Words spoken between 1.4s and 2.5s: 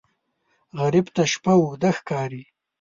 اوږده ښکاري